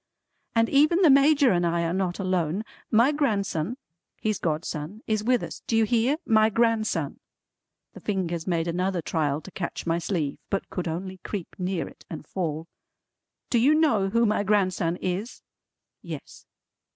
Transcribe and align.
"And 0.55 0.67
even 0.67 1.03
the 1.03 1.11
Major 1.11 1.51
and 1.51 1.63
I 1.63 1.83
are 1.83 1.93
not 1.93 2.17
alone. 2.17 2.63
My 2.89 3.11
grandson 3.11 3.77
his 4.19 4.39
godson 4.39 5.03
is 5.05 5.23
with 5.23 5.43
us. 5.43 5.61
Do 5.67 5.77
you 5.77 5.83
hear? 5.83 6.17
My 6.25 6.49
grandson." 6.49 7.19
The 7.93 7.99
fingers 7.99 8.47
made 8.47 8.67
another 8.67 9.03
trial 9.03 9.41
to 9.41 9.51
catch 9.51 9.85
my 9.85 9.99
sleeve, 9.99 10.39
but 10.49 10.71
could 10.71 10.87
only 10.87 11.17
creep 11.17 11.49
near 11.59 11.87
it 11.87 12.03
and 12.09 12.25
fall. 12.25 12.67
"Do 13.51 13.59
you 13.59 13.75
know 13.75 14.09
who 14.09 14.25
my 14.25 14.41
grandson 14.41 14.95
is?" 14.95 15.43
Yes. 16.01 16.47